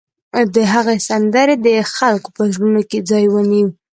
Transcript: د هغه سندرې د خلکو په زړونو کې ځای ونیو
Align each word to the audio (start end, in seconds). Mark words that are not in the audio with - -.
د 0.53 0.55
هغه 0.73 0.93
سندرې 1.07 1.55
د 1.65 1.67
خلکو 1.95 2.29
په 2.35 2.43
زړونو 2.53 2.81
کې 2.89 2.99
ځای 3.09 3.25
ونیو 3.33 3.67